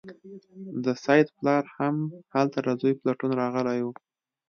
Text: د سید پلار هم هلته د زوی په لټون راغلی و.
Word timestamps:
د 0.83 0.85
سید 1.03 1.27
پلار 1.37 1.63
هم 1.77 1.95
هلته 2.33 2.59
د 2.65 2.69
زوی 2.79 2.93
په 2.97 3.03
لټون 3.07 3.31
راغلی 3.41 3.79
و. 3.83 3.87